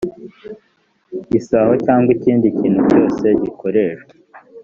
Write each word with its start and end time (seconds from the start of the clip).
isaho 1.37 1.73
cyangwa 1.85 2.09
ikindi 2.17 2.47
kintu 2.57 2.81
cyose 2.89 3.25
gikoreshwa 3.41 4.11